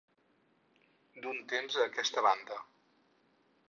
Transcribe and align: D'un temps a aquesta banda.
D'un 1.25 1.43
temps 1.53 1.79
a 1.83 1.87
aquesta 1.91 2.27
banda. 2.31 2.63